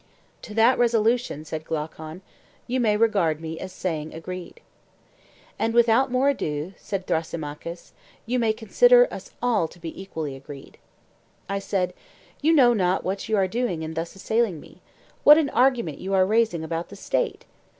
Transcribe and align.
To 0.41 0.55
that 0.55 0.79
resolution, 0.79 1.45
said 1.45 1.63
Glaucon, 1.63 2.23
you 2.65 2.79
may 2.79 2.97
regard 2.97 3.39
me 3.39 3.59
as 3.59 3.71
saying 3.71 4.15
Agreed. 4.15 4.59
And 5.59 5.75
without 5.75 6.11
more 6.11 6.29
ado, 6.29 6.73
said 6.77 7.05
Thrasymachus, 7.05 7.93
you 8.25 8.39
may 8.39 8.51
consider 8.51 9.07
us 9.13 9.29
all 9.43 9.67
to 9.67 9.77
be 9.77 10.01
equally 10.01 10.35
agreed. 10.35 10.79
I 11.47 11.59
said, 11.59 11.93
You 12.41 12.51
know 12.51 12.73
not 12.73 13.03
what 13.03 13.29
you 13.29 13.37
are 13.37 13.47
doing 13.47 13.83
in 13.83 13.93
thus 13.93 14.15
assailing 14.15 14.59
me: 14.59 14.81
What 15.23 15.37
an 15.37 15.51
argument 15.51 15.99
are 15.99 16.01
you 16.01 16.15
raising 16.15 16.63
about 16.63 16.89
the 16.89 16.95
State! 16.95 17.45